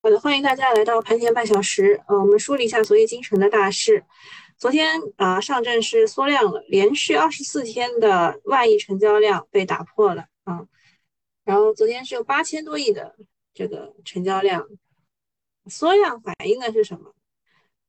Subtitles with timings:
[0.00, 2.00] 好的，欢迎大家来到盘前半小时。
[2.06, 4.04] 呃，我们梳理一下昨夜今晨的大事。
[4.56, 10.68] 昨天啊，上证是缩量了，连续二十四天的万亿成交量被打破了啊。
[11.44, 13.16] 然后昨天是有八千多亿的
[13.52, 14.68] 这个成交量，
[15.66, 17.12] 缩量反映的是什么？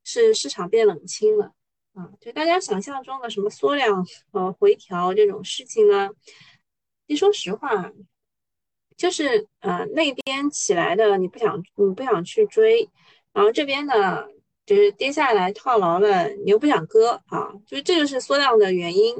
[0.04, 1.54] 是市场变冷清了
[1.94, 2.10] 啊。
[2.20, 6.10] 就大家想象中的什么缩量呃回调这种事情呢？
[7.07, 7.91] 其实说实话。
[9.00, 12.89] 就是呃那边起来的你不想你不想去追，
[13.31, 14.25] 然后这边呢
[14.66, 19.16] 就是跌下来套牢了你又不想割啊，就是这就是缩量的原因。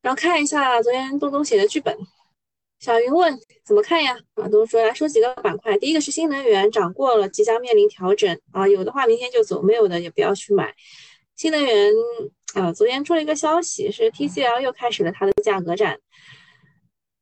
[0.00, 1.94] 然后看一下昨天东东写的剧本，
[2.78, 4.16] 小云问怎么看呀？
[4.36, 10.74] 啊东东说来说几个板块，第一个是新能源涨过了，即将面临调整啊，有的话明天就走，没有的也不要去买。
[11.36, 11.92] 新能源
[12.54, 16.00] 啊，昨天出了一个消息是 TCL 又开始了它的价格战。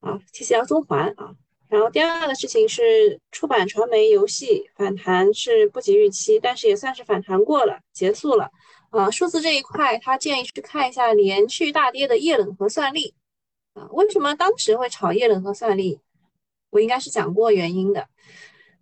[0.00, 1.34] 啊，TCL 中环啊，
[1.68, 8.50] 然后第二个事情是出版、传媒、游戏反弹是不及预期，但是也算是反弹过了，结束了。
[8.90, 13.14] 啊，数字这一块，他建议去看一下连续大跌的液冷和算力。
[13.74, 16.00] 啊，为什么当时会炒液冷和算力？
[16.70, 18.08] 我应该是讲过原因的。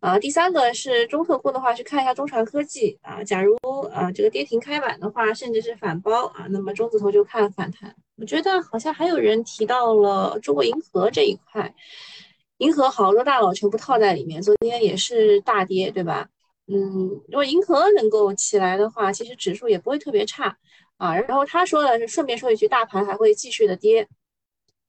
[0.01, 3.25] 啊，第三个是中特估的话，去看一下中传科技啊。
[3.25, 3.57] 假如
[3.93, 7.95] 啊这个跌停开板的话，甚至是反包啊，那么中字头就看反弹。
[8.17, 11.75] 我觉得好像还有人提到了中国银河这一块，
[12.59, 16.29] 银河好多大佬全部套在里面，昨天也是大跌，对吧？
[16.69, 20.57] 嗯，如果银河能够起来的话，其实指数也不会特别差
[20.99, 21.17] 啊。
[21.17, 24.07] 然后他说的是顺便说一句，大盘还会继续的跌。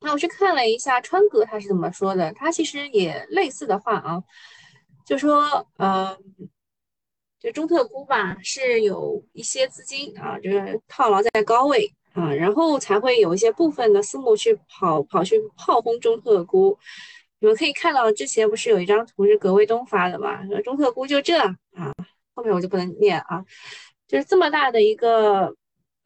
[0.01, 4.23] 那我去看了一下川哥他是怎么说的，他其实也类似的话啊。
[5.07, 6.17] 就说，呃，
[7.39, 16.77] 就中特估吧，是有一些资金啊，就是套牢在高位啊，然后才会有一些部分的私募去跑跑去炮轰中特估。
[17.39, 20.45] 你们可以看到，之前不是有一张图是葛卫东发的嘛？
[20.47, 21.55] 说中特估就这啊，
[22.35, 23.45] 后面我就不能念啊，
[24.09, 25.55] 就是这么大的一个。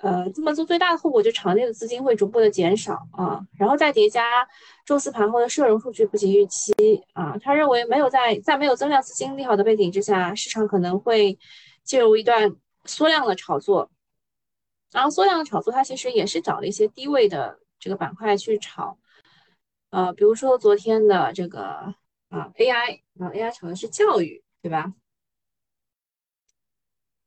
[0.01, 4.47] 呃，这么做最大的后果就场内的资金会逐步的减少啊，然后再叠加
[4.85, 6.73] 周四盘后的社融数据不及预期
[7.13, 11.37] 啊，他认为没有在在没有增量资金利好的背景之下，市场可能会
[11.83, 13.91] 进入一段缩量的炒作，
[14.91, 18.97] 然后缩量的炒作，它其实也是找了一些低位的这个板块去炒，
[19.91, 21.61] 呃，比如说昨天的这个
[22.29, 24.91] 啊 AI 啊 AI 炒的是教育，对吧？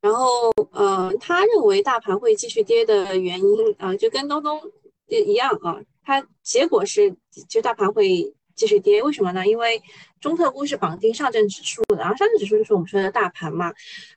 [0.05, 4.61] 然后，呃，他认为大盘会继续跌的原因啊，就跟东东
[5.07, 7.17] 一样啊，它结果是
[7.49, 9.47] 就大盘会继续跌，为什么呢？
[9.47, 9.83] 因为
[10.21, 13.73] 中特估是绑定上证指数的，然后上证指数就是我们说的大盘嘛，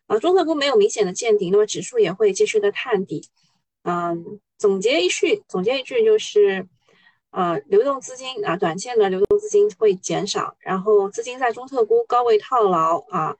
[0.07, 3.25] 啊，中特估没有明显的见顶，那么指数也会继续的探底。
[3.83, 6.67] 嗯，总结一句，总结一句就是，
[7.31, 13.37] 呃，流动资金啊，短线的流动资金会减少，然后资金在中特估高位套牢啊。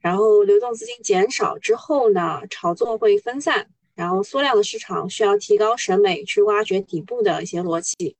[0.00, 8.16] 然后流动资金减少之后呢，炒作会分散，然后缩量的市场需要提高审美去挖掘底部的一些逻辑。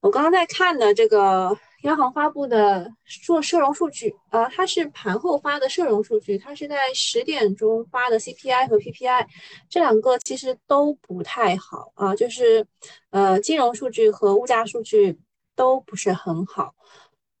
[0.00, 2.90] 我刚刚在看的这个央行发布的
[3.24, 9.26] 做社融数据啊，它是盘后发的社融数据，它是在十点钟发的 CPI 和 PPI，
[9.70, 12.66] 这两个其实都不太好啊，就是
[13.10, 15.18] 呃金融数据和物价数据
[15.56, 16.74] 都不是很好。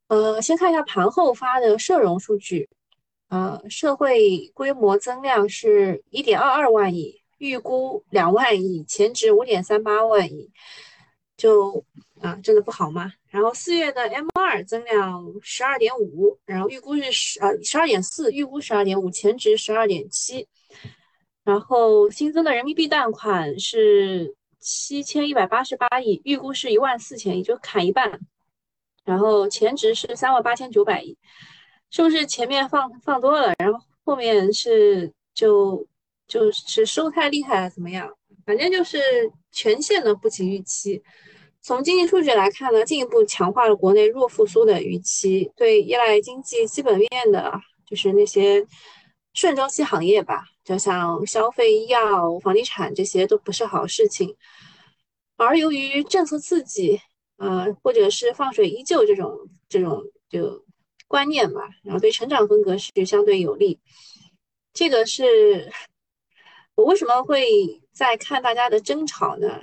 [0.08, 2.68] 呃，先看一下盘后发的社融数据。
[3.34, 10.48] 呃，社会规模增量是一点二二万亿，预估两万亿，前值五点三八万亿，
[11.36, 11.84] 就
[12.20, 13.12] 啊，真的不好吗？
[13.26, 20.46] 然后四月的 M 二增量十二点五，然后预估是十呃十二点四，预估十二点五，前值十二点七，
[21.42, 28.20] 然后新增的人民币贷款是七千一百八十八亿，预估是一万四千亿，就砍一半，
[29.04, 31.18] 然后前值是三万八千九百亿。
[31.94, 35.86] 是不是前面放放多了，然后后面是就
[36.26, 38.12] 就是收太厉害了，怎么样？
[38.44, 38.98] 反正就是
[39.52, 41.00] 全线的不及预期。
[41.60, 48.66] 从经济数据来看呢，进一步强化了国内弱复苏的预期，对依赖经济基本面的，就是那些
[49.32, 54.34] 顺周期行业吧，就像消费、医药、房地产这些都不是好事情。
[55.36, 57.00] 而由于政策刺激，
[57.36, 60.64] 呃，或者是放水依旧这种这种就。
[61.06, 63.80] 观念嘛，然后对成长风格是相对有利。
[64.72, 65.72] 这个是
[66.74, 69.62] 我为什么会在看大家的争吵呢？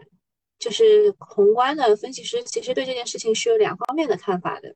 [0.59, 4.75] 就是宏观的分析师其实对这件事情是有两方面的看法的。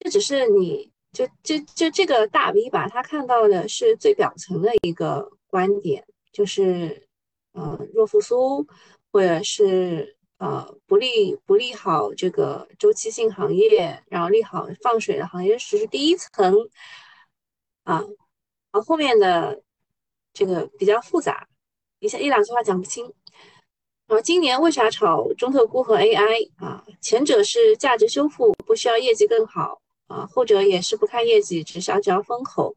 [0.00, 7.08] 这只是你就就就这个大 V 吧，他看到的是最表层的一个观点，就是
[7.52, 8.66] 呃弱复苏
[9.12, 16.68] 或者是呃不利不利好这个周期性行业，然后利好放水的行业，只是第一层
[17.84, 18.00] 啊，
[18.72, 19.62] 然后后面的
[20.32, 21.48] 这个比较复杂，
[22.00, 23.12] 一下一两句话讲不清。
[24.06, 26.84] 然后今年为啥炒中特估和 AI 啊？
[27.00, 32.76] 前者是价值修复，不需要业绩更好啊；后者也是不看业绩，只想只要风口。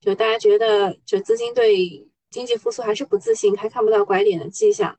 [0.00, 4.98] 就大家觉得，就资金对经济复苏还是不自信，还看不到拐点的迹象。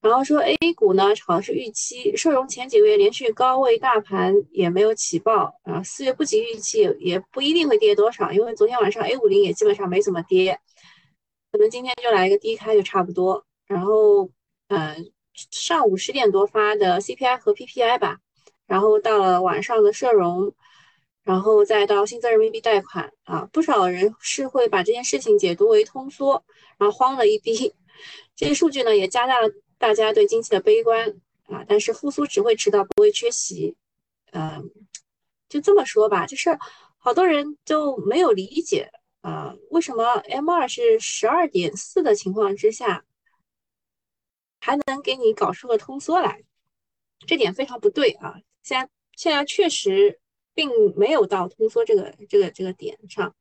[0.00, 5.82] 然后说 A 股呢，炒的是预期，社融前几个月连续高位，大盘也没有起爆啊。
[5.82, 10.58] 四月不及预期，也不一定会跌多少，因为昨天晚上 A 五零也基本上没怎么跌，
[11.52, 13.44] 可能今天就来一个低开就差不多。
[13.66, 14.30] 然后。
[14.68, 14.94] 呃，
[15.50, 18.18] 上午十点多发的 CPI 和 PPI 吧，
[18.68, 20.54] 然后到了晚上的社融，
[21.24, 26.44] 然后再到新增人民币贷款啊，不少人是会把这件事情解读为通缩，
[26.78, 27.74] 然后慌了一逼。
[28.36, 29.48] 这些数据呢，也加大了
[29.80, 31.64] 大家对经济的悲观啊。
[31.66, 33.74] 但是复苏只会迟到，不会缺席。
[34.30, 34.70] 嗯，
[35.48, 36.56] 就这么说吧，就是
[36.98, 38.92] 好多人就没有理解
[39.22, 43.04] 啊，为什么 M 二是十二点四的情况之下。
[44.62, 46.44] 还能给你搞出个通缩来，
[47.26, 48.34] 这点非常不对啊！
[48.62, 50.20] 现在现在确实
[50.52, 53.34] 并没有到通缩这个这个这个点上。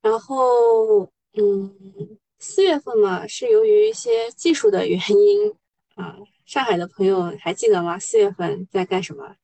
[0.00, 5.52] 然后，嗯，四月份嘛，是由于一些技术的原因
[5.96, 6.16] 啊。
[6.44, 7.98] 上海的朋友还记得吗？
[7.98, 9.34] 四月份在干什么？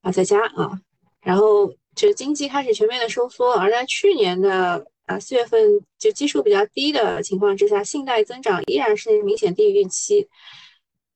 [0.00, 0.80] 啊，在家啊。
[1.20, 4.86] 然后，就经济开始全面的收缩，而在去年的。
[5.06, 5.60] 啊，四月份
[5.98, 10.28] 就基数比较低的情况之下，信贷增长依然是明显低于预期。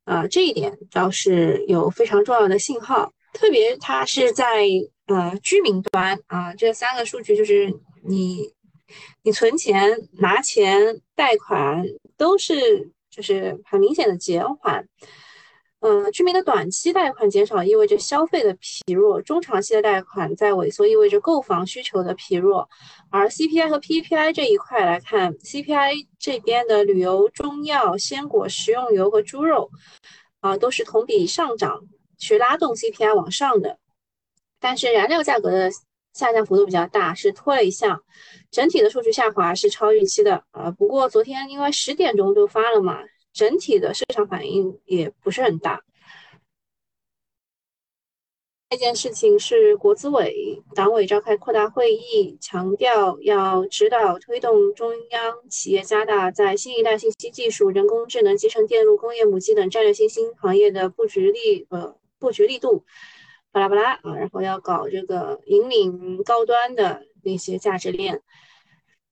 [0.04, 4.66] 啊，这一点倒是有非常重要的信号，特别它是在
[5.06, 7.72] 呃居民端啊，这三个数据就是
[8.02, 8.52] 你
[9.22, 11.84] 你存钱、拿钱、贷款
[12.16, 14.86] 都是就是很明显的减缓。
[15.81, 22.66] 嗯，居民的短期贷款减少意味着消费的疲弱，中长期的贷款在萎缩意味着购房需求的疲弱。
[23.10, 29.70] 而 CPI 和 PPI 这一块来看，CPI 这边的旅游、中药、鲜果、食用油和猪肉
[30.40, 31.82] 啊，都是同比上涨，
[32.16, 33.78] 去拉动 CPI 往上的。
[34.58, 35.70] 但是燃料价格的
[36.14, 38.00] 下降幅度比较大，是拖了一下，
[38.50, 40.70] 整体的数据下滑是超预期的啊。
[40.70, 43.00] 不过昨天因为十点钟就发了嘛。
[43.32, 45.82] 整体的市场反应也不是很大。
[48.70, 62.84] 这件事情是国资委党委召开扩大会议，强调要指导推动中央企业加大在新一代信息技术、人工智能、集成电路、工业母机等战略新兴行业的布局力呃布局力度，
[63.54, 68.20] 巴拉巴拉啊，然后要搞这个引领高端的那些价值链。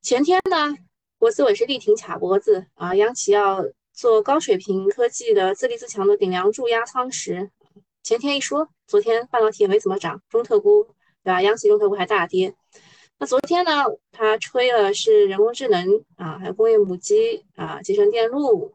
[0.02, 0.74] 前天呢，
[1.18, 3.64] 国资委是力挺卡脖子啊，央企要。
[3.94, 7.50] 做高水平科技的自立自强的顶梁柱压舱石，
[8.02, 10.84] 前天一说，昨天半导体也没怎么涨，中特估
[11.22, 11.42] 对吧？
[11.42, 12.54] 央企中特估还大跌。
[13.18, 18.72] 那昨天呢，他吹了是人工智能啊，还有工业母机啊，集成电路，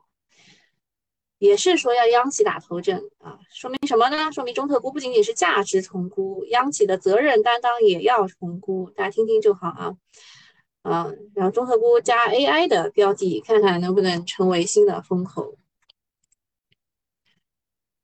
[1.40, 4.32] 也是说要央企打头阵啊，说明什么呢？
[4.32, 9.94] 说明中特估不仅仅是价值重估，央企的责任担当也要重估，大家听听就好啊。
[10.82, 15.58] 啊，然后中特估加 AI 的标的，看看能不能成为新的风口。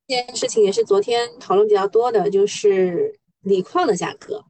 [0.06, 4.44] 这件事情也是昨天讨论比较多的，就是锂矿的价格。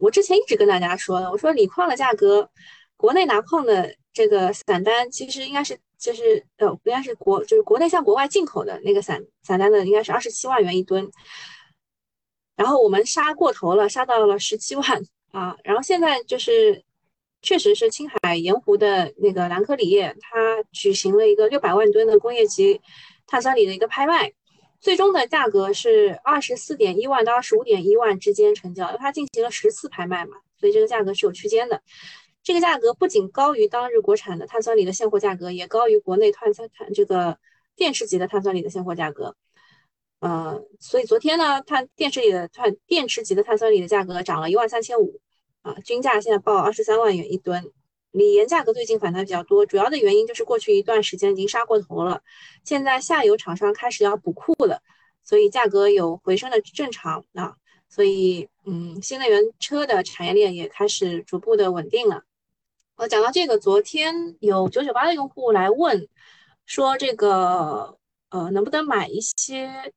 [0.00, 2.50] 我之前一直跟大家说的，我说锂矿的价格，
[2.96, 11.10] 国内拿矿的这个散单，其实应该是就是呃，应该是国就是国内向国外进口的那个散散单的，应该是二十七万元一吨。
[12.56, 14.84] 然后我们杀过头了，杀到了十七万
[15.32, 15.56] 啊。
[15.64, 16.84] 然后现在就是。
[17.42, 22.80] 确实是青海盐湖的那个兰科锂业，它举行了一个六百万吨的工业级
[23.26, 24.32] 碳酸锂的一个拍卖，
[24.80, 31.80] 最终的价格是二十四点一万到二十五点一万之间成交，因为它进行了十次拍卖嘛，所以这个价格是有区间的。
[32.46, 37.36] 这个价格不仅高于当日国产的碳酸锂的现货价格，也高于国内碳酸碳这个
[37.74, 39.34] 电池级的碳酸锂的现货价格。
[40.20, 45.20] 呃，所以昨天呢，碳电池里的碳电池级的碳酸锂的价格涨了一万三千五。
[45.62, 47.72] 啊，均价现在报二十三万元一吨，
[48.12, 52.22] 锂盐价格最近反弹比较多，主要的原因就是过去一段时间已经杀过头了，
[52.62, 54.80] 现在下游厂商开始要补库了，
[55.24, 57.56] 所以价格有回升的正常啊，
[57.88, 62.22] 所以嗯，新能源车的产业链也开始逐步的稳定了。
[62.96, 66.08] 我讲到这个，昨天有九九八的用户来问，
[66.64, 67.98] 说这个
[68.30, 69.92] 呃能不能买一些，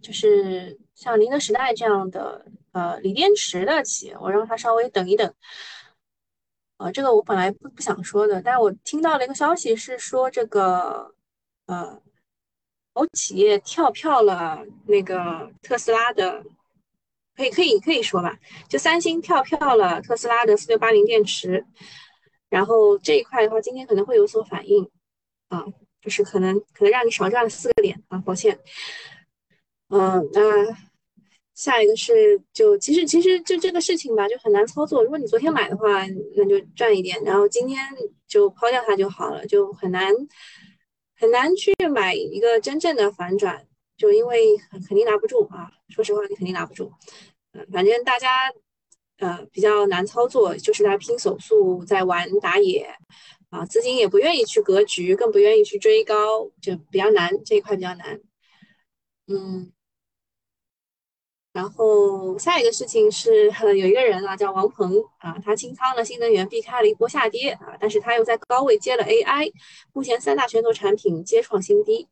[0.00, 2.44] 就是像宁德时代这样的。
[2.72, 5.30] 呃，锂电池的企业，我让他稍微等一等。
[6.78, 11.14] 呃，这个我本来不不想说的，但是我听到了一个消息，是说这个
[11.66, 12.00] 呃，
[12.94, 16.42] 某企业跳票了那个特斯拉的，
[17.36, 18.38] 可以可以可以说吧，
[18.70, 21.66] 就三星跳票了特斯拉的四六八零电池，
[22.52, 24.86] 然后这一块的话，今天可能会有所反应
[25.48, 25.64] 啊，
[26.02, 28.58] 就是可能可能让你少赚了四个点啊，抱歉。
[29.88, 30.40] 嗯，那
[31.54, 35.02] 下一个是就其实其实就这个事情吧，就很难操作。
[35.02, 36.06] 如果你昨天买的话，
[36.36, 37.78] 那就赚一点，然后今天
[38.28, 40.12] 就抛掉它就好了，就很难
[41.18, 43.66] 很难去买一个真正的反转，
[43.96, 45.70] 就因为肯定拿不住啊。
[45.88, 46.92] 说实话，你肯定拿不住。
[47.52, 48.52] 嗯，反正大家
[49.18, 52.88] 呃比较难操作，就是在拼手速，在玩打野
[53.50, 58.20] 啊，资金也不愿意去格局，更不愿意去追高，就比较难这一块比较难。
[59.26, 59.72] 嗯。
[61.52, 69.52] 然后下一个事情是，有一个人啊，叫王鹏啊，他清仓了新能源，避开了一波下跌啊，但是他又在高位接了 AI，
[69.92, 72.08] 目前三大拳头产品皆创新低。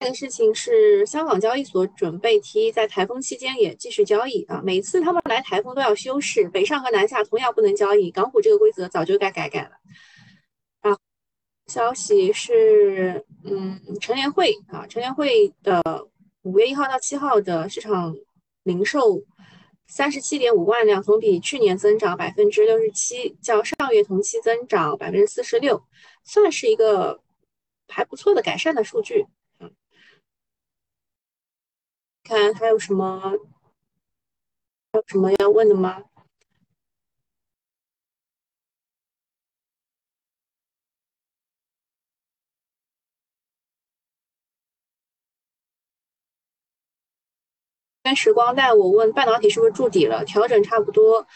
[0.00, 9.70] 这个事情是，香港交易所准备提议在台风期间也继续交易啊，每次他们来台风都要休市，北上和南下同样不能交易，港股这个规则早就该改改了。
[10.80, 10.98] 啊，
[11.66, 16.08] 消息是，嗯，陈联会啊，陈联会的。
[16.42, 18.16] 五月一号到七号的市场
[18.62, 19.22] 零售
[19.86, 25.82] 三十七点五万辆，同比去年增长百分之六十七，较上月同期增长百分之四十六，
[26.24, 27.20] 算是一个
[27.88, 29.26] 还不错的改善的数据。
[32.30, 33.18] 看还有什么
[34.92, 36.04] 还有什么要问的吗？
[48.04, 50.24] 跟时光带我问半导体是不是筑底了？
[50.24, 51.26] 调整差不多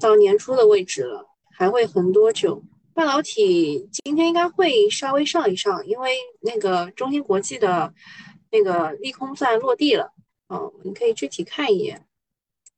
[0.00, 2.60] 到年初的位置了，还会横多久？
[2.92, 7.94] 半导体今天应该会稍微上一上，因为那个中芯国际的
[8.50, 10.12] 那个利空算落地了。
[10.50, 12.04] 哦，你可以具体看一眼，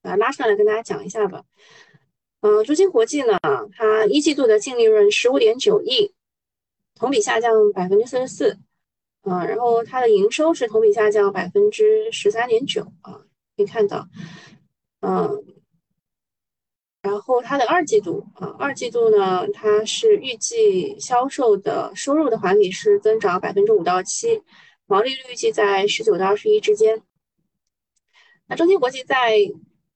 [0.02, 1.43] 把它拉上来跟大家讲一下吧。
[2.43, 3.38] 嗯，中芯国际呢，
[3.75, 6.12] 它一季度的净利润十五点九亿，
[6.95, 8.59] 同比下降百分之四十四。
[9.23, 13.25] 嗯，然后它的营收是同比下降百分之十三点九啊。
[13.57, 14.07] 可以看到，
[15.00, 15.43] 嗯，
[17.00, 24.43] 然后它的二季度啊，二季度呢，它是预计销售的收入的环比是增长百分之五到七，
[24.87, 27.02] 毛利率预计在十九到二十一之间。
[28.52, 29.38] 那中芯国际在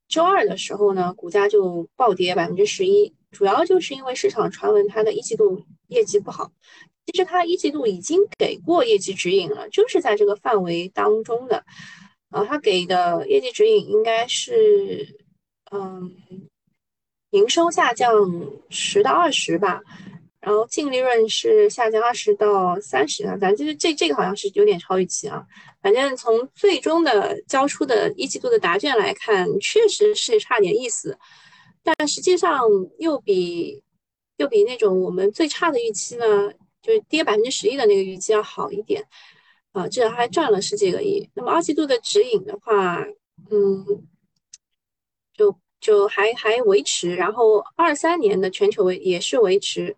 [0.08, 6.50] 周二的时候呢，股价就暴跌百分之十一，主要就是因为市场传闻它的一季度业绩不好，
[7.04, 11.66] 其实它一季度已经给过业绩指引了，就是在这个范围当中的。
[12.30, 15.18] 啊，他给的业绩指引应该是，
[15.70, 16.16] 嗯，
[17.32, 18.10] 营收下降
[18.70, 19.82] 十到二十吧，
[20.47, 25.45] 然后净利润是下降二十到三十啊，咱就是这这个好像是有点超预期啊。
[25.83, 31.19] 反正从最终的交出的一季度的答卷来看，确实是差点意思，
[31.83, 32.62] 但实际上
[33.00, 33.83] 又比
[34.37, 36.25] 又比那种我们最差的预期呢，
[36.81, 39.05] 就是跌百分之十一的那个预期要好一点。
[39.73, 41.29] 啊，这还赚了十几个亿。
[41.35, 43.05] 那么二季度的指引的话，
[43.50, 43.85] 嗯，
[45.35, 49.97] 就就还还维持，然后二三年的全球维也是维持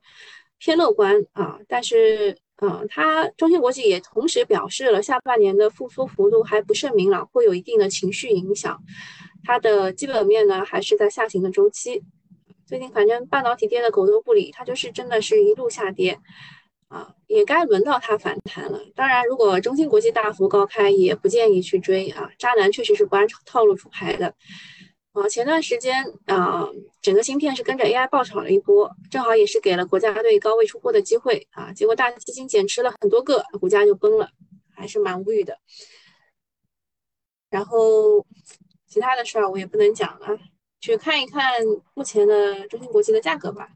[0.58, 1.58] 偏乐观啊。
[1.68, 8.80] 但是，嗯，它中芯国际也同时表示了下半年的复苏幅度还不甚明朗，会有一定的情绪影响。
[9.44, 12.02] 它的基本面呢还是在下行的周期。
[12.66, 16.18] 最近反正半导体跌的狗都不理，它就是真的是一路下跌。
[16.88, 18.80] 啊，也该轮到它反弹了。
[18.94, 22.30] 当然，如果中芯国际大幅高开，也不建议去追啊。
[22.38, 24.34] 渣男确实是不按套路出牌的。
[25.20, 26.68] 啊，前段时间啊，
[27.02, 31.72] 整个芯片是跟着 AI 爆炒了一波，正好也是给了国家队高位出货的机会啊。
[31.72, 34.30] 结果大基金减持了很多个，股价就崩了，
[34.74, 35.58] 还是蛮无语的。
[37.50, 38.24] 然后
[38.86, 40.38] 其他的事儿我也不能讲了，
[40.80, 41.52] 去看一看
[41.94, 43.68] 目前的中芯国际的价格吧。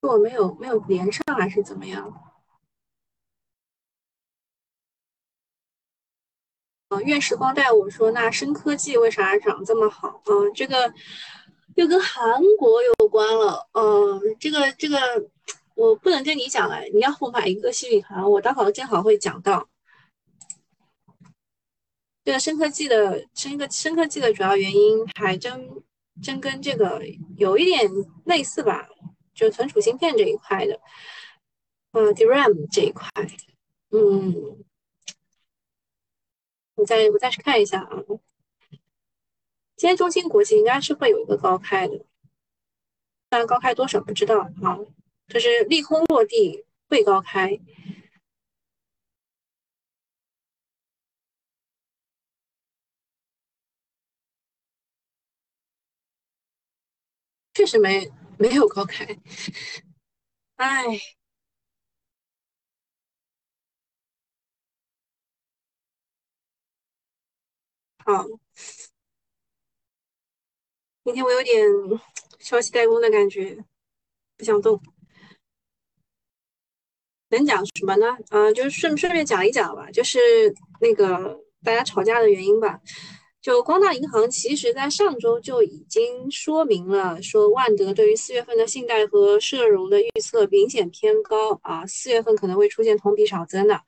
[0.00, 2.27] 我没有没有连上还是怎么样？
[7.02, 10.22] 月时光带我说，那深科技为啥涨这么好？
[10.26, 10.92] 嗯，这个
[11.74, 13.68] 又跟韩国有关了。
[13.72, 14.98] 嗯，这个这个
[15.74, 19.68] 我不能跟你讲了，你要我买一个新米团，我待会儿正好会讲到。
[22.24, 25.70] 这个深科技的深科深科技的主要原因还真
[26.22, 27.02] 真跟这个
[27.36, 27.90] 有一点
[28.24, 28.88] 类似吧。
[29.34, 30.80] 就存储芯片这一块的，
[31.92, 33.08] 呃，DRAM 这一块，
[33.92, 34.34] 嗯，
[36.78, 38.02] 我再我再去看一下啊。
[39.76, 42.04] 今天中芯国际应该是会有一个高开的，
[43.28, 44.78] 但高开多少不知道啊，
[45.28, 47.58] 就是利空落地会高开。
[57.54, 58.08] 确实没
[58.38, 59.04] 没有高开，
[60.56, 60.84] 哎，
[68.08, 68.24] 好，
[71.04, 71.62] 今天我有点
[72.38, 73.54] 消息怠工的感觉，
[74.38, 74.80] 不想动。
[77.28, 78.06] 能讲什么呢？
[78.30, 80.18] 啊，就是顺顺便讲一讲吧，就是
[80.80, 82.80] 那个大家吵架的原因吧。
[83.42, 93.82] 就光大银行，其实在上周就已经说明了，说万德对于四月份的信贷和社融的预测明显偏高啊，四月份可能会出现同比少增的，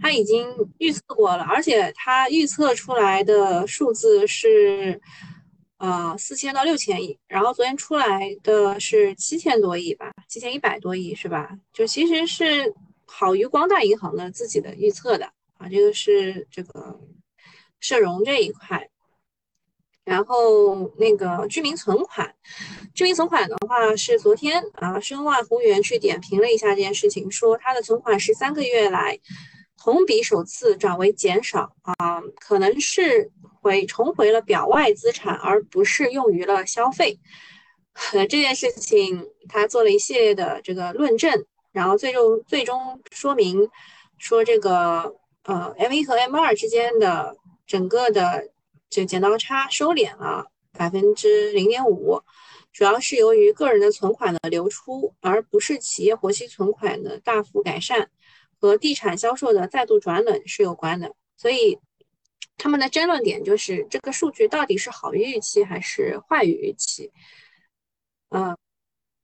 [0.00, 0.48] 他已经
[0.78, 5.00] 预测过了，而且他预测出来的数字是，
[5.78, 11.50] 呃，四千到六千亿，然后昨天出来的是七千多亿吧，七千一百多亿是吧？
[11.72, 12.74] 就其实是
[13.04, 15.26] 好于光大银行的自己的预测的
[15.58, 16.98] 啊，这个是这个。
[17.78, 18.88] 社融这一块，
[20.02, 22.34] 然后那个居民存款，
[22.94, 29.20] 居民存款的话是昨天啊，申万宏源去点评了一下这件事情，说他的存款是三个月来
[29.86, 33.30] 同比首次转为减少啊，可能是
[33.62, 37.20] 回重回了表外资产，而不是用于了消费。
[38.12, 43.70] 这件事情他做了一系列的这个论证，然后最终最终说明
[44.18, 45.14] 说这个
[45.44, 47.36] 呃 M 一和 M 二之间的。
[47.64, 48.48] 整个的
[48.88, 52.22] 这剪刀差收敛了百分之零点五，
[52.72, 58.08] 主要是由于个人的存款的流出，而不是企业活期存款的大幅改善
[58.60, 61.14] 和地产销售的再度转冷是有关的。
[61.36, 61.78] 所以
[62.56, 67.12] 他们的争论点就是这个数据到底是好于预期还是坏于预期？
[68.30, 68.56] 嗯，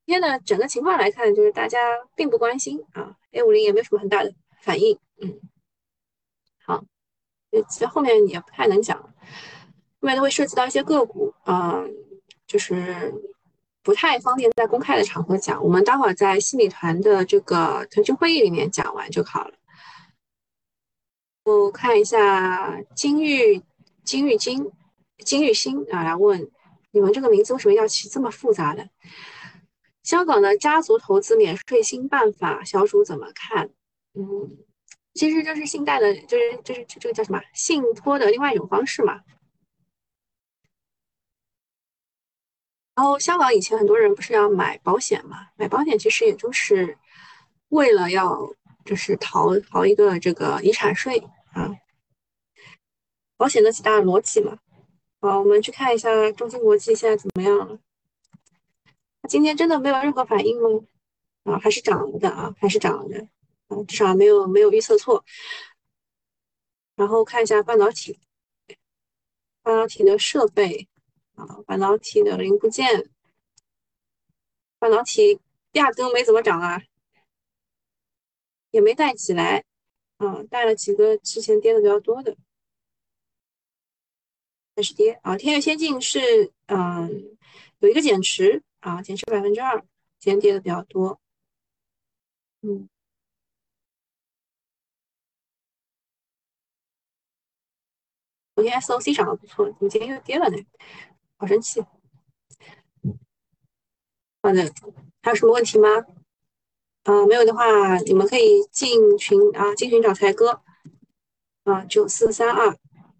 [0.06, 1.78] 今天的整个情况来看，就是大家
[2.14, 4.98] 并不关心啊，A 五零也没有什么很大的反应。
[5.20, 5.40] 嗯，
[6.64, 6.84] 好。
[7.68, 9.12] 其实后面也不太能讲，后
[10.00, 11.86] 面都会涉及到一些个股，嗯，
[12.46, 13.12] 就是
[13.82, 15.62] 不太方便在公开的场合讲。
[15.62, 19.54] 我们待会儿在新米团的这个腾讯会议里面讲完就好了。
[21.44, 23.62] 我看一下金玉
[24.04, 24.70] 金玉金
[25.18, 26.50] 金玉新啊，来问
[26.92, 28.88] 你们这个名字为什么要起这么复杂的？
[30.02, 33.70] 香港的家族投资免税新办法，小主怎么看？
[34.14, 34.58] 嗯。
[35.14, 39.20] 其实就是信贷的，就是就是这个叫什么信托的另外一种方式嘛。
[42.94, 45.48] 然后香港以前很多人不是要买保险嘛？
[45.56, 46.98] 买保险其实也就是
[47.68, 51.18] 为了要就是逃逃一个这个遗产税
[51.52, 51.74] 啊。
[53.36, 54.58] 保险的几大逻辑嘛。
[55.20, 57.78] 好，我们去看一下中芯国际现在怎么样了。
[59.28, 60.84] 今天真的没有任何反应吗？
[61.44, 63.26] 啊，还是涨了的啊，还是涨了的。
[63.88, 65.24] 至少没有没有预测错，
[66.94, 68.18] 然后看一下半导体，
[69.62, 70.88] 半导体的设备
[71.46, 73.10] 啊，半导体的零部件，
[74.78, 75.40] 半导体
[75.72, 76.82] 压根没怎么涨啊，
[78.70, 79.64] 也没带起来，
[80.18, 82.36] 啊，带了几个之前跌的比较多的，
[84.76, 87.36] 开始跌啊，天越先进是嗯
[87.80, 89.78] 有一个减持啊，减持百分之二，
[90.18, 91.20] 今天跌的比较多，
[92.62, 92.88] 嗯。
[98.54, 100.56] 昨天 SOC 涨得不错，怎么今天又跌了呢？
[101.42, 101.84] 好生气！
[104.42, 104.72] 好的，
[105.22, 105.88] 还有什么问题吗？
[107.02, 110.62] 啊，没有的话，你们可以进群啊，进群找才哥
[111.64, 112.68] 啊，九四三二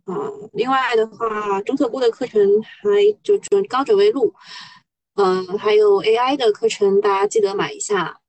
[0.04, 0.30] 啊。
[0.52, 2.80] 另外的话，中特估的课程还
[3.24, 4.32] 就准高准微录，
[5.14, 8.20] 嗯，还有 AI 的课程，大家记得买一下。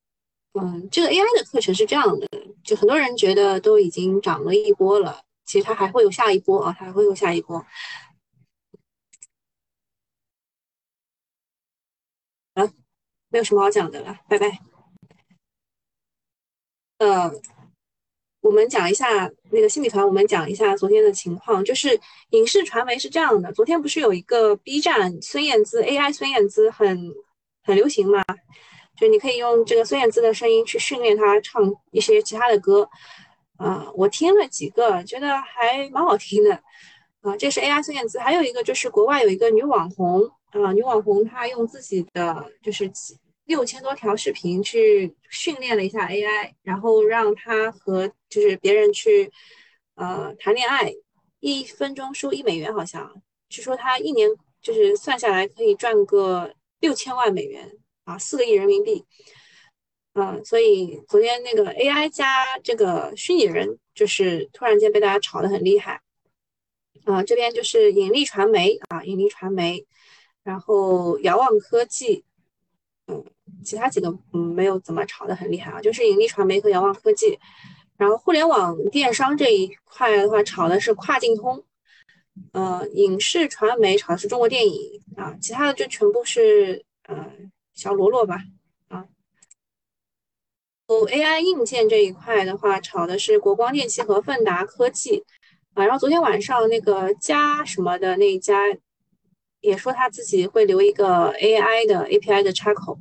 [0.53, 2.27] 嗯，这个 AI 的课程是这样的，
[2.63, 5.23] 就很多人觉得都已经涨了一波了。
[5.45, 7.63] 其实它还会有下一波啊，它还会有下一波。
[12.53, 12.71] 啊，
[13.33, 14.59] 没有什么好讲的了，拜拜。
[16.99, 17.31] 呃，
[18.41, 21.65] 我们讲一下那个新米团，我们讲一下昨天的情况。
[21.65, 27.11] 就是影视传媒是这样的，昨天不是有一个 B 站孙燕姿 AI 孙燕姿很
[27.63, 28.23] 很流行嘛？
[28.97, 32.87] 就你可以用这个孙燕姿的声音去训练她唱一些其他的歌。
[33.57, 36.53] 啊，我听了几个，觉得还蛮好听的。
[37.21, 42.87] 啊，这是 AI 孙燕姿，还有一个就是国外有一个女网红啊，女网红她用自己的就是
[43.45, 49.31] 六千多条视频去训练了一下 AI，然后让他和就是别人去
[49.95, 50.93] 呃谈恋爱，
[51.39, 54.29] 一分钟收一美元，好像据说他一年
[54.61, 59.05] 就是算下来可以赚个六千万美元啊，四个亿人民币。
[60.13, 66.01] 嗯，所以昨天那个 AI 加这个虚拟人，就是突然间被大家炒得很厉害。
[67.05, 69.85] 啊，这边就是引力传媒啊，引力传媒，
[70.43, 72.23] 然后遥望科技，
[73.07, 73.25] 嗯，
[73.63, 77.39] 其他几个嗯没有怎么炒得很厉害啊，就是引力传媒和遥望科技。
[77.97, 81.63] 然后互联网电商这一块的话，炒的是跨境通。
[82.51, 87.31] 呃，影视传媒炒的是中国电影啊，其他的就全部是呃
[87.75, 88.39] 小罗罗吧
[88.87, 89.05] 啊。
[90.87, 95.23] 哦，AI 硬件这一块的话，炒的是国光电器和奋达科技
[95.75, 95.85] 啊。
[95.85, 98.57] 然后昨天晚上那个加什么的那一家
[99.61, 102.97] 也说他自己会留一个 AI 的 API 的插口，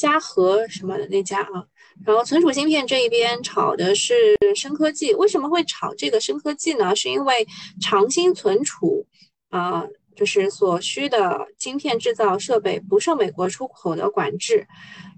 [0.00, 1.62] 嘉禾什么的那家啊。
[2.06, 4.14] 然后存储芯片这一边炒的是
[4.56, 6.96] 深科技，为什么会炒这个深科技呢？
[6.96, 7.46] 是因为
[7.78, 9.04] 长芯存储
[9.50, 9.84] 啊，
[10.16, 14.66] 就是所需的晶片制造设备不受美国出口的管制。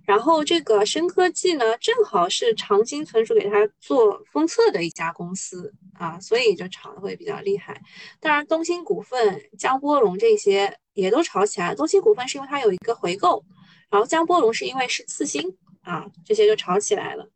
[0.04, 7.80] 然后这个深科技呢，正好是长兴存储给他做封测的一家公司啊，所以就炒的会比较厉害。
[8.18, 11.72] 当然，东兴股份、江波龙这些也都炒起来。
[11.72, 13.44] 东兴股份是因为它有一个回购，
[13.92, 17.28] 然后江波龙是因为是次新啊，这些就炒起来了。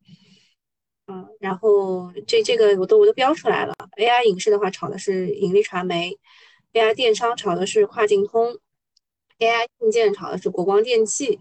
[1.06, 3.74] 嗯，然后这这个我都我都标出来了。
[3.98, 6.18] AI 影视的话，炒的是引力传媒
[6.72, 8.58] ；AI 电商炒的是跨境通
[9.38, 11.38] ；AI 硬件炒的是国光电器。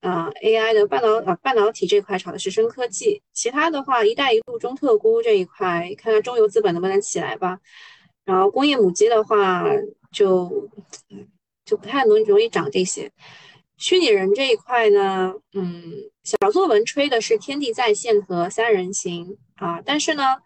[0.00, 7.58] 啊，AI 的半导啊半导体这块炒的是深科技，其他的话，一带一路、中特估这一块，看看中游资本能不能起来吧。
[8.24, 9.64] 然后工业母机的话，
[10.12, 10.68] 就
[11.64, 13.10] 就不太容容易涨这些。
[13.76, 20.36] 虚拟人这一块呢，嗯，小作文吹的是天地在线和三人行啊，但是呢，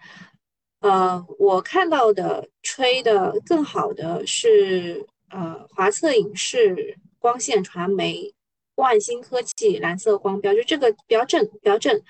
[0.80, 8.34] 呃，我看到的吹的更好的是呃华策影视、光线传媒。
[8.78, 12.00] 万兴科技、蓝色光标，就这个比较正，比较正。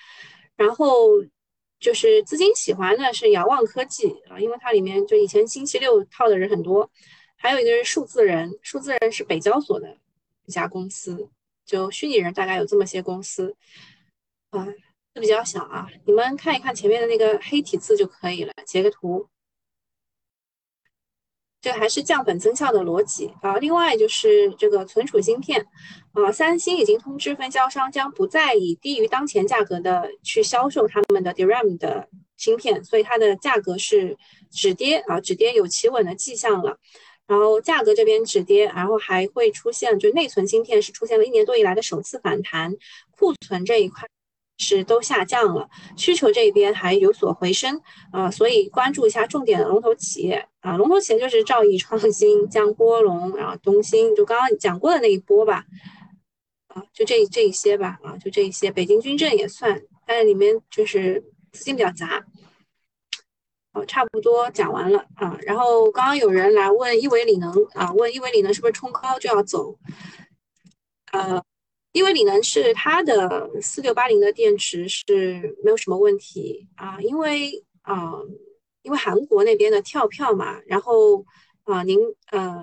[0.54, 1.08] 然后
[1.80, 6.90] 就是资金喜欢的是遥望科技啊，因为它里面就以前星期六套的人很多。
[7.36, 9.96] 还有一个是数字人，数字人是北交所的
[10.48, 11.28] 一家公司，
[11.66, 13.54] 就虚拟人大概有这么些公司
[14.48, 14.66] 啊，
[15.12, 15.86] 都比较小啊。
[16.06, 19.28] 你们看一看前面的那个黑体字就可以了，截个图。
[21.60, 23.56] 这还是降本增效的逻辑啊！
[23.58, 25.66] 另外就是这个存储芯片
[26.12, 34.16] 啊，三星已经通知分销商将不再以低于当前价格的去销售他们的 DRAM 的芯片，所以它的价格是
[34.50, 36.78] 止跌啊，止跌有企稳的迹象了。
[37.28, 42.74] 然后价格这边止跌，然后还会出现就内存芯片是出现了一年多以来的首次反弹，
[43.12, 44.08] 库存这一块。
[44.60, 55.64] 是都下降了，需求这边还有所回升啊，所以关注一下重点的龙头企业啊，龙头企业就是兆易创新、江波龙，然后东兴，就刚刚讲过的那一波吧，
[56.66, 62.26] 啊，就这这一些吧，啊，就这一些，北京军政也算，但是里面就是资金比较杂，
[63.86, 69.78] 差不多讲完了啊，然后刚刚有人来问亿维锂能啊，问亿维锂能是不是冲高就要走，
[71.12, 71.42] 呃。
[71.92, 78.12] 因为锂能是它的四六八零的电池是没有什么问题啊，因为啊，
[78.82, 81.24] 因为韩国那边的跳票嘛，然后
[81.64, 81.98] 啊，宁
[82.30, 82.62] 呃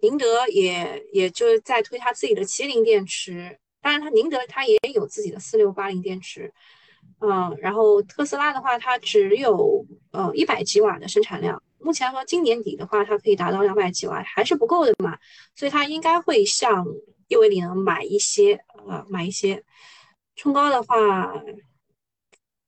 [0.00, 6.52] 宁德也也就是在推他自己的麒麟电池，当然他宁德他也有自己的四六八零电池，
[7.20, 15.18] 嗯，然后特斯拉的话，它只有呃一百几瓦的生产量，目前说今年底的话，它可以达到两百几瓦，还是不够的嘛，
[15.54, 16.86] 所以它应该会向。
[17.28, 19.62] 因为你能买一些，呃，买一些，
[20.34, 21.44] 冲高的话，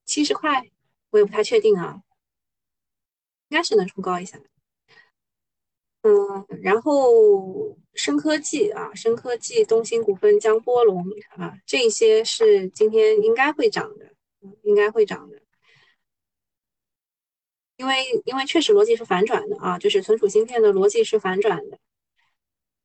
[0.04, 0.62] 七十块，
[1.08, 2.02] 我也不太确定啊，
[3.48, 4.38] 应该是能冲高一下。
[6.02, 11.02] 嗯，然后深科技啊，深科技、东兴股份、江波龙
[11.38, 14.09] 啊，这些是今天应该会涨的，
[14.62, 15.42] 应该会涨的，
[17.76, 21.78] 因为因为确实逻辑是反转的啊，就是存储芯片的逻辑是反转的，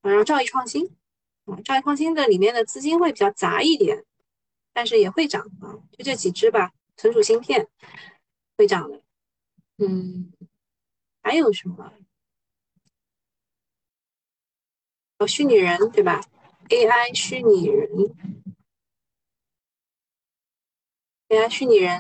[0.02, 0.96] 然后兆易创新。
[1.46, 4.04] 啊，兆易创新的里面的资金会比较杂一点，
[4.74, 6.72] 但是也会涨啊，就这几只吧。
[6.98, 7.68] 存储芯片
[8.58, 9.04] 会涨的，
[9.78, 10.34] 嗯，
[11.22, 11.94] 还有什么？
[15.20, 16.22] 哦，虚拟人对吧
[16.70, 17.88] ？AI 虚拟人
[21.30, 22.00] ，AI 虚拟人，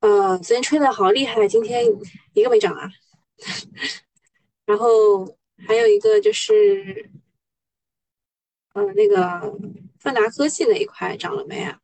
[0.00, 1.84] 呃，昨天吹的好厉害，今天
[2.34, 2.90] 一个没涨啊。
[4.66, 5.26] 然后
[5.66, 7.10] 还有一个就是。
[8.72, 9.58] 嗯，那个
[9.98, 11.80] 泛达科技那一块涨了没啊？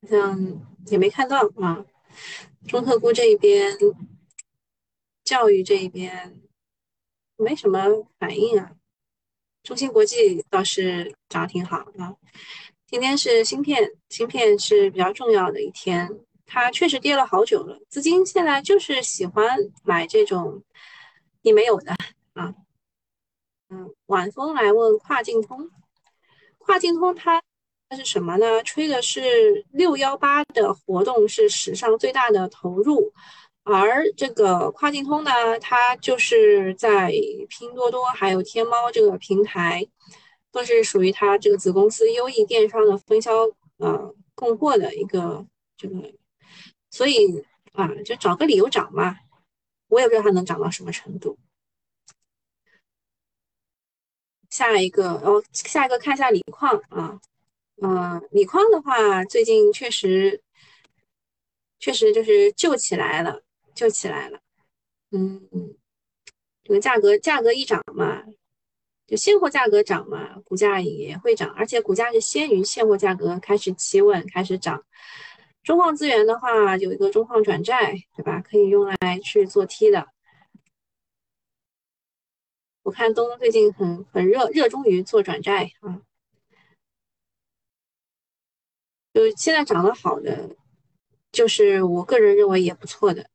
[0.00, 1.84] 好像也没看到啊。
[2.66, 3.76] 中特估这一边
[5.22, 6.40] 教育这一边
[7.36, 8.72] 没什么反应啊。
[9.62, 12.16] 中芯国际倒是涨挺好啊。
[12.86, 16.08] 今天是芯片，芯片是比较重要的一天，
[16.46, 17.78] 它确实跌了好久了。
[17.88, 20.62] 资金现在就是喜欢买这种
[21.42, 21.92] 你没有的
[22.34, 22.54] 啊。
[23.70, 25.70] 嗯，晚风来问跨境通，
[26.58, 27.42] 跨境通它
[27.88, 28.62] 它是什么呢？
[28.62, 33.12] 吹的是六幺八的活动是史上最大的投入，
[33.64, 37.10] 而这个跨境通呢，它就是在
[37.48, 39.84] 拼多多还有天猫这个平台。
[40.54, 43.32] 都是属于它这个子公司优异电商的分销
[43.78, 45.44] 呃供货的一个
[45.76, 46.14] 这个，
[46.90, 49.18] 所以啊就找个理由涨嘛，
[49.88, 51.36] 我也不知道它能涨到什么程度。
[54.48, 57.20] 下一个哦，下一个看一下锂矿啊，
[57.82, 60.40] 嗯，锂矿的话最近确实
[61.80, 63.42] 确实就是救起来了，
[63.74, 64.38] 救起来了，
[65.10, 65.48] 嗯，
[66.62, 68.24] 这个价格价格一涨嘛。
[69.06, 74.82] 就现货价格涨嘛，股价也会涨，而且股价是先于现货价格开始企稳，开始涨。
[75.62, 78.40] 中矿资源的话，有一个中矿转债，对吧？
[78.40, 80.08] 可以用来去做 T 的。
[82.82, 86.00] 我看东东最近很很热，热衷于做转债啊。
[89.12, 90.56] 就现在涨得好的，
[91.30, 93.28] 就是我个人认为也不错的。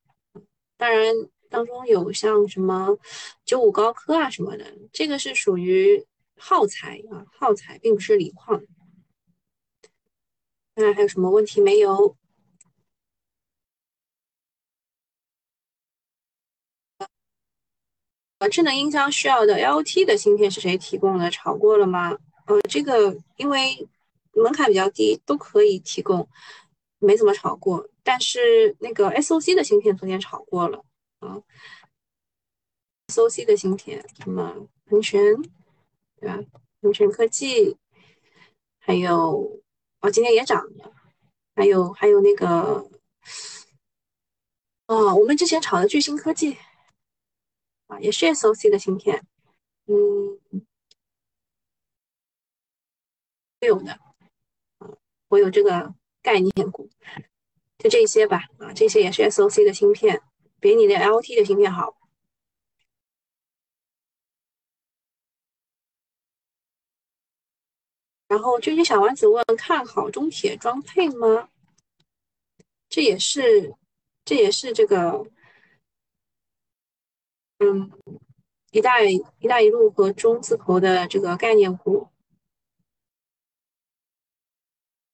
[0.78, 1.14] 当然。
[1.50, 2.98] 当中有像什么
[3.44, 6.06] 九五高科啊什么的，这个是属于
[6.38, 8.62] 耗材啊，耗材并不是锂矿。
[10.76, 12.16] 看看还有什么问题没有？
[18.38, 21.30] 呃，智能音箱需要的 LT 的芯片是谁提供的？
[21.30, 22.18] 炒过了吗？
[22.46, 23.90] 呃，这个因为
[24.32, 26.26] 门槛比较低，都可以提供，
[27.00, 27.90] 没怎么炒过。
[28.02, 30.86] 但是那个 SOC 的芯片昨天炒过了。
[31.20, 31.42] 啊
[33.08, 35.22] ，SOC 的芯片，什么恒全，
[36.20, 36.40] 对吧？
[36.82, 37.78] 恒全科技，
[38.80, 39.62] 还有
[40.00, 40.94] 哦，今天也涨了，
[41.56, 42.90] 还有还有那个，
[44.88, 46.58] 哦，我们之前炒的巨星科技，
[47.88, 49.26] 啊，也是 SOC 的芯片，
[49.88, 50.64] 嗯，
[53.60, 53.92] 有的，
[54.78, 56.90] 啊，我有这个概念股，
[57.78, 60.22] 就这些吧，啊，这些也是 SOC 的芯片。
[60.60, 61.96] 比你的 LT 的芯片好。
[68.28, 71.50] 然后军军小丸子问：看好中铁装配吗？
[72.88, 73.76] 这也是，
[74.24, 75.26] 这也是这个，
[77.58, 77.92] 嗯，
[78.72, 82.08] 一带一带一路和中字头的这个概念股，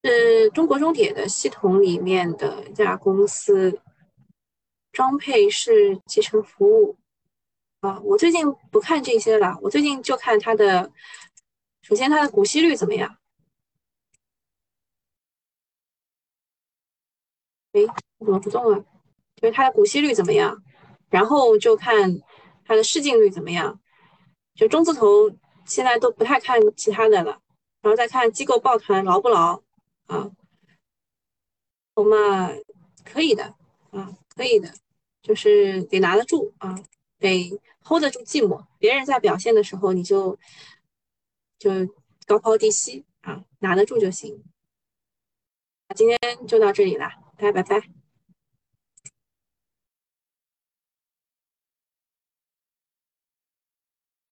[0.04, 3.82] 是中国中铁的系统里面的一家公司。
[4.96, 6.98] 装配是集成服务
[7.82, 10.90] 啊，我最近不看这些了，我最近就看它的，
[11.82, 13.18] 首先它的股息率怎么样？
[17.74, 17.82] 哎，
[18.20, 18.80] 怎么不动啊？
[19.36, 20.64] 就是它的股息率怎么样？
[21.10, 22.22] 然后就看
[22.64, 23.82] 它的市净率怎么样？
[24.56, 25.30] 就中字头
[25.66, 27.42] 现在都不太看其他的了，
[27.82, 29.62] 然后再看机构抱团牢不牢
[30.08, 30.32] 啊？
[31.96, 32.64] 我们，
[33.04, 33.44] 可以的
[33.92, 34.74] 啊，可以的。
[35.26, 36.76] 就是得拿得住啊，
[37.18, 37.50] 得
[37.84, 38.64] hold 得住寂寞。
[38.78, 40.38] 别人在表现的时候，你就
[41.58, 41.72] 就
[42.28, 44.44] 高抛低吸啊，拿得住就行。
[45.90, 48.05] 那今天就到这里了，大家拜拜。